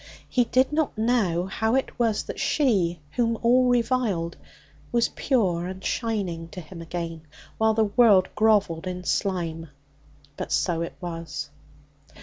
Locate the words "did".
0.45-0.73